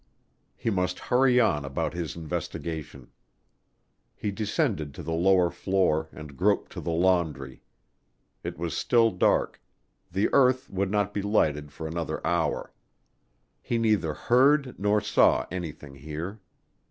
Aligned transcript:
He 0.55 0.71
must 0.71 0.97
hurry 0.97 1.39
on 1.39 1.63
about 1.63 1.93
his 1.93 2.15
investigation. 2.15 3.11
He 4.15 4.31
descended 4.31 4.95
to 4.95 5.03
the 5.03 5.13
lower 5.13 5.51
floor 5.51 6.09
and 6.11 6.35
groped 6.35 6.71
to 6.71 6.81
the 6.81 6.89
laundry. 6.89 7.61
It 8.43 8.57
was 8.57 8.75
still 8.75 9.11
dark; 9.11 9.61
the 10.11 10.27
earth 10.33 10.71
would 10.71 10.89
not 10.89 11.13
be 11.13 11.21
lighted 11.21 11.71
for 11.71 11.85
another 11.87 12.19
hour. 12.25 12.73
He 13.61 13.77
neither 13.77 14.15
heard 14.15 14.73
nor 14.79 15.01
saw 15.01 15.45
anything 15.51 15.93
here. 15.93 16.39